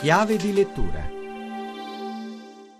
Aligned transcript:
Chiave 0.00 0.36
di 0.36 0.52
lettura. 0.52 1.10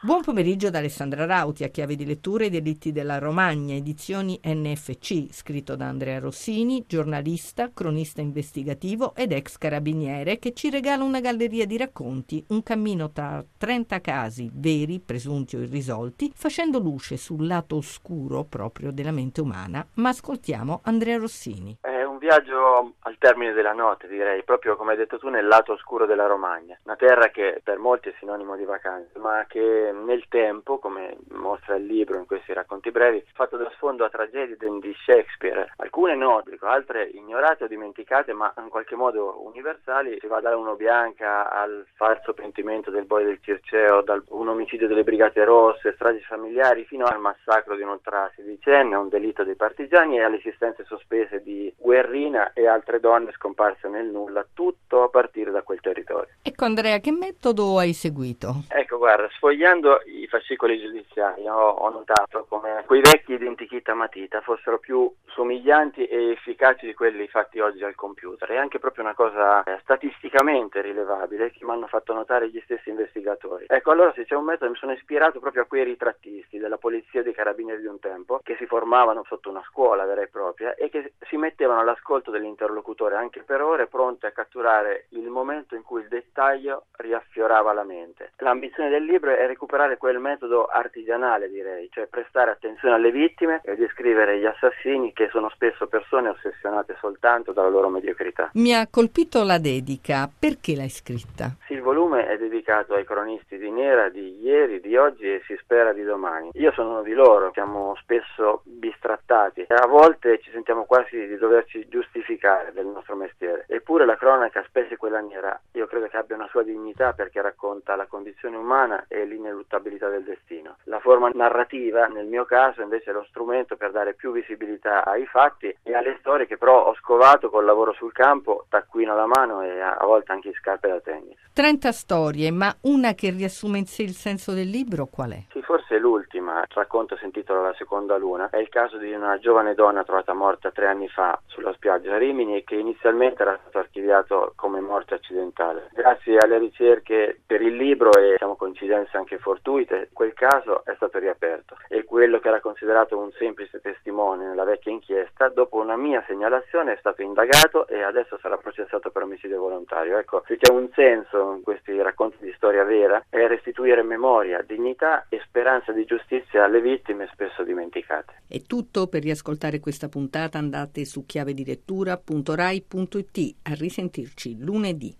Buon 0.00 0.22
pomeriggio 0.22 0.70
da 0.70 0.78
Alessandra 0.78 1.26
Rauti 1.26 1.64
a 1.64 1.68
chiave 1.68 1.96
di 1.96 2.06
lettura 2.06 2.44
I 2.44 2.50
delitti 2.50 2.92
della 2.92 3.18
Romagna, 3.18 3.74
edizioni 3.74 4.38
NFC, 4.44 5.26
scritto 5.32 5.74
da 5.74 5.88
Andrea 5.88 6.20
Rossini, 6.20 6.84
giornalista, 6.86 7.72
cronista 7.74 8.20
investigativo 8.20 9.12
ed 9.16 9.32
ex 9.32 9.58
carabiniere, 9.58 10.38
che 10.38 10.52
ci 10.54 10.70
regala 10.70 11.02
una 11.02 11.18
galleria 11.18 11.66
di 11.66 11.76
racconti, 11.76 12.44
un 12.50 12.62
cammino 12.62 13.10
tra 13.10 13.44
30 13.58 14.00
casi 14.00 14.48
veri, 14.54 15.00
presunti 15.00 15.56
o 15.56 15.60
irrisolti, 15.62 16.30
facendo 16.32 16.78
luce 16.78 17.16
sul 17.16 17.44
lato 17.44 17.74
oscuro 17.74 18.44
proprio 18.44 18.92
della 18.92 19.10
mente 19.10 19.40
umana. 19.40 19.84
Ma 19.94 20.10
ascoltiamo 20.10 20.80
Andrea 20.84 21.18
Rossini. 21.18 21.76
Un 21.82 21.99
viaggio 22.30 22.92
al 23.00 23.16
termine 23.18 23.52
della 23.52 23.72
notte, 23.72 24.06
direi, 24.06 24.44
proprio 24.44 24.76
come 24.76 24.92
hai 24.92 24.96
detto 24.96 25.18
tu, 25.18 25.28
nel 25.28 25.48
lato 25.48 25.72
oscuro 25.72 26.06
della 26.06 26.26
Romagna, 26.26 26.78
una 26.84 26.94
terra 26.94 27.26
che 27.28 27.60
per 27.64 27.78
molti 27.78 28.10
è 28.10 28.14
sinonimo 28.20 28.54
di 28.54 28.64
vacanze, 28.64 29.18
ma 29.18 29.44
che 29.48 29.92
nel 29.92 30.26
tempo, 30.28 30.78
come 30.78 31.16
mostra 31.30 31.74
il 31.74 31.86
libro 31.86 32.18
in 32.18 32.26
questi 32.26 32.52
racconti 32.52 32.92
brevi, 32.92 33.24
fatto 33.32 33.56
da 33.56 33.68
sfondo 33.74 34.04
a 34.04 34.08
tragedie 34.08 34.56
di 34.56 34.94
Shakespeare, 35.04 35.72
alcune 35.78 36.14
note, 36.14 36.56
altre 36.60 37.02
ignorate 37.04 37.64
o 37.64 37.66
dimenticate, 37.66 38.32
ma 38.32 38.52
in 38.58 38.68
qualche 38.68 38.94
modo 38.94 39.44
universali, 39.44 40.18
si 40.20 40.28
va 40.28 40.40
da 40.40 40.56
uno 40.56 40.76
bianca 40.76 41.50
al 41.50 41.84
falso 41.94 42.32
pentimento 42.32 42.92
del 42.92 43.06
boia 43.06 43.26
del 43.26 43.40
Circeo, 43.42 44.02
da 44.02 44.22
un 44.28 44.48
omicidio 44.48 44.86
delle 44.86 45.02
Brigate 45.02 45.42
Rosse, 45.42 45.94
stragi 45.94 46.22
familiari, 46.22 46.84
fino 46.84 47.06
al 47.06 47.18
massacro 47.18 47.74
di 47.74 47.82
un'ultra 47.82 48.30
sedicenne, 48.36 48.94
un 48.94 49.08
delitto 49.08 49.42
dei 49.42 49.56
partigiani 49.56 50.18
e 50.18 50.22
alle 50.22 50.36
esistenze 50.36 50.84
sospese 50.84 51.42
di 51.42 51.72
Guerrina 52.20 52.52
e 52.52 52.66
altre 52.66 53.00
donne 53.00 53.32
scomparse 53.32 53.88
nel 53.88 54.06
nulla, 54.06 54.46
tutto 54.52 55.02
a 55.02 55.08
partire 55.08 55.50
da 55.50 55.62
quel 55.62 55.80
territorio. 55.80 56.28
Ecco 56.42 56.64
Andrea, 56.64 56.98
che 56.98 57.12
metodo 57.12 57.78
hai 57.78 57.94
seguito? 57.94 58.64
Ecco, 58.68 58.98
guarda, 58.98 59.28
sfogliando 59.30 60.02
i 60.04 60.26
fascicoli 60.26 60.78
giudiziari 60.78 61.46
ho, 61.48 61.56
ho 61.56 61.90
notato 61.90 62.44
come 62.60 62.84
quei 62.84 63.00
vecchi 63.00 63.32
identikit 63.32 63.88
a 63.88 63.94
matita 63.94 64.42
fossero 64.42 64.78
più 64.78 65.10
somiglianti 65.28 66.04
e 66.04 66.32
efficaci 66.32 66.84
di 66.84 66.94
quelli 66.94 67.26
fatti 67.28 67.58
oggi 67.58 67.82
al 67.82 67.94
computer. 67.94 68.50
È 68.50 68.56
anche 68.56 68.78
proprio 68.78 69.04
una 69.04 69.14
cosa 69.14 69.62
eh, 69.62 69.78
statisticamente 69.80 70.82
rilevabile 70.82 71.50
che 71.50 71.64
mi 71.64 71.70
hanno 71.70 71.86
fatto 71.86 72.12
notare 72.12 72.50
gli 72.50 72.60
stessi 72.64 72.90
investigatori. 72.90 73.64
Ecco, 73.66 73.90
allora 73.90 74.12
se 74.12 74.26
c'è 74.26 74.34
un 74.34 74.44
metodo 74.44 74.70
mi 74.70 74.76
sono 74.76 74.92
ispirato 74.92 75.40
proprio 75.40 75.62
a 75.62 75.66
quei 75.66 75.84
ritrattisti 75.84 76.58
della 76.58 76.76
polizia 76.76 77.20
e 77.20 77.22
dei 77.22 77.32
carabinieri 77.32 77.80
di 77.80 77.86
un 77.86 77.98
tempo 77.98 78.40
che 78.42 78.56
si 78.56 78.66
formavano 78.66 79.24
sotto 79.26 79.48
una 79.48 79.62
scuola 79.66 80.04
vera 80.04 80.20
e 80.20 80.28
propria 80.28 80.74
e 80.74 80.90
che 80.90 81.14
si 81.28 81.36
mettevano 81.36 81.80
all'ascolto 81.80 82.30
dell'interlocutore 82.30 83.16
anche 83.16 83.42
per 83.42 83.62
ore 83.62 83.86
pronti 83.86 84.26
a 84.26 84.32
catturare 84.32 85.06
il 85.10 85.28
momento 85.28 85.74
in 85.74 85.82
cui 85.82 86.02
il 86.02 86.08
dettaglio 86.08 86.86
riaffiorava 86.96 87.72
la 87.72 87.84
mente. 87.84 88.32
L'ambizione 88.38 88.90
del 88.90 89.04
libro 89.04 89.34
è 89.34 89.46
recuperare 89.46 89.96
quel 89.96 90.18
metodo 90.18 90.66
artigianale, 90.66 91.48
direi, 91.48 91.88
cioè 91.90 92.06
prestare 92.06 92.49
attenzione 92.50 92.94
alle 92.94 93.10
vittime 93.10 93.60
e 93.64 93.76
descrivere 93.76 94.38
gli 94.38 94.46
assassini 94.46 95.12
che 95.12 95.28
sono 95.30 95.50
spesso 95.50 95.86
persone 95.86 96.28
ossessionate 96.28 96.96
soltanto 97.00 97.52
dalla 97.52 97.68
loro 97.68 97.88
mediocrità. 97.88 98.50
Mi 98.54 98.74
ha 98.74 98.86
colpito 98.88 99.42
la 99.42 99.58
dedica, 99.58 100.28
perché 100.38 100.74
l'hai 100.74 100.88
scritta? 100.88 101.56
Volume 101.90 102.28
è 102.28 102.38
dedicato 102.38 102.94
ai 102.94 103.04
cronisti 103.04 103.58
di 103.58 103.68
Nera 103.68 104.10
di 104.10 104.40
ieri, 104.42 104.78
di 104.78 104.96
oggi 104.96 105.24
e 105.24 105.42
si 105.44 105.56
spera 105.60 105.92
di 105.92 106.04
domani. 106.04 106.50
Io 106.52 106.70
sono 106.70 106.90
uno 106.90 107.02
di 107.02 107.14
loro, 107.14 107.50
siamo 107.52 107.96
spesso 107.96 108.62
bistrattati 108.62 109.62
e 109.62 109.74
a 109.74 109.88
volte 109.88 110.38
ci 110.38 110.52
sentiamo 110.52 110.84
quasi 110.84 111.26
di 111.26 111.36
doverci 111.36 111.88
giustificare 111.88 112.70
del 112.72 112.86
nostro 112.86 113.16
mestiere. 113.16 113.64
Eppure 113.66 114.04
la 114.04 114.14
cronaca, 114.14 114.62
specie 114.68 114.96
quella 114.96 115.18
nera, 115.18 115.60
io 115.72 115.88
credo 115.88 116.06
che 116.06 116.16
abbia 116.16 116.36
una 116.36 116.46
sua 116.46 116.62
dignità 116.62 117.12
perché 117.12 117.42
racconta 117.42 117.96
la 117.96 118.06
condizione 118.06 118.56
umana 118.56 119.06
e 119.08 119.24
l'ineluttabilità 119.24 120.08
del 120.10 120.22
destino. 120.22 120.76
La 120.84 121.00
forma 121.00 121.28
narrativa, 121.34 122.06
nel 122.06 122.26
mio 122.26 122.44
caso, 122.44 122.82
invece 122.82 123.10
è 123.10 123.12
lo 123.12 123.24
strumento 123.24 123.74
per 123.76 123.90
dare 123.90 124.14
più 124.14 124.30
visibilità 124.30 125.04
ai 125.04 125.26
fatti 125.26 125.76
e 125.82 125.92
alle 125.92 126.18
storie 126.20 126.46
che 126.46 126.56
però 126.56 126.86
ho 126.86 126.94
scovato 126.94 127.50
col 127.50 127.64
lavoro 127.64 127.92
sul 127.94 128.12
campo, 128.12 128.66
taccuino 128.68 129.10
alla 129.10 129.26
mano 129.26 129.62
e 129.62 129.80
a 129.80 130.04
volte 130.04 130.30
anche 130.30 130.46
in 130.46 130.54
scarpe 130.54 130.86
da 130.86 131.00
tennis. 131.00 131.36
30 131.80 131.92
storie, 131.92 132.50
ma 132.50 132.76
una 132.82 133.14
che 133.14 133.30
riassume 133.30 133.78
in 133.78 133.86
sé 133.86 134.02
il 134.02 134.14
senso 134.14 134.52
del 134.52 134.68
libro 134.68 135.06
qual 135.06 135.30
è? 135.32 135.44
Sì, 135.60 135.66
forse 135.66 135.98
l'ultima, 135.98 136.60
il 136.60 136.68
racconto 136.70 137.16
si 137.16 137.26
intitola 137.26 137.60
La 137.60 137.74
seconda 137.74 138.16
luna, 138.16 138.48
è 138.48 138.56
il 138.56 138.70
caso 138.70 138.96
di 138.96 139.12
una 139.12 139.38
giovane 139.38 139.74
donna 139.74 140.04
trovata 140.04 140.32
morta 140.32 140.70
tre 140.70 140.86
anni 140.86 141.06
fa 141.08 141.38
sulla 141.46 141.72
spiaggia 141.74 142.14
a 142.14 142.18
Rimini 142.18 142.64
che 142.64 142.76
inizialmente 142.76 143.42
era 143.42 143.58
stato 143.60 143.78
archiviato 143.78 144.52
come 144.56 144.80
morte 144.80 145.14
accidentale. 145.14 145.90
Grazie 145.92 146.38
alle 146.38 146.56
ricerche 146.58 147.40
per 147.44 147.60
il 147.60 147.76
libro 147.76 148.10
e 148.12 148.32
diciamo, 148.32 148.56
coincidenze 148.56 149.18
anche 149.18 149.38
fortuite, 149.38 150.08
quel 150.14 150.32
caso 150.32 150.82
è 150.84 150.94
stato 150.94 151.18
riaperto 151.18 151.76
e 151.88 152.04
quello 152.04 152.38
che 152.38 152.48
era 152.48 152.60
considerato 152.60 153.18
un 153.18 153.30
semplice 153.32 153.80
testimone 153.80 154.46
nella 154.46 154.64
vecchia 154.64 154.92
inchiesta, 154.92 155.48
dopo 155.48 155.76
una 155.76 155.96
mia 155.96 156.24
segnalazione 156.26 156.94
è 156.94 156.96
stato 157.00 157.20
indagato 157.20 157.86
e 157.86 158.02
adesso 158.02 158.38
sarà 158.40 158.56
processato 158.56 159.10
per 159.10 159.24
omicidio 159.24 159.60
volontario. 159.60 160.16
Ecco, 160.16 160.42
se 160.46 160.56
c'è 160.56 160.72
un 160.72 160.88
senso 160.94 161.52
in 161.52 161.62
questi 161.62 162.00
racconti 162.00 162.38
di 162.40 162.52
storia 162.56 162.84
vera 162.84 163.22
è 163.28 163.46
restituire 163.46 164.02
memoria, 164.02 164.62
dignità 164.62 165.26
e 165.28 165.42
speranza 165.50 165.92
di 165.92 166.04
giustizia 166.04 166.64
alle 166.64 166.80
vittime 166.80 167.28
spesso 167.32 167.64
dimenticate. 167.64 168.42
È 168.46 168.62
tutto 168.62 169.08
per 169.08 169.22
riascoltare 169.22 169.80
questa 169.80 170.08
puntata 170.08 170.58
andate 170.58 171.04
su 171.04 171.26
chiavedilettura.rai.it 171.26 173.54
a 173.62 173.74
risentirci 173.74 174.60
lunedì. 174.60 175.08